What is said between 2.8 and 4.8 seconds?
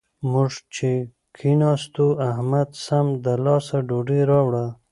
سم له لاسه ډوډۍ راوړه.